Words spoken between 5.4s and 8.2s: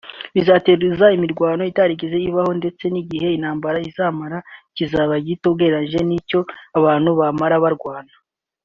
ugereranyije n’icyo abantu bamaraga barwana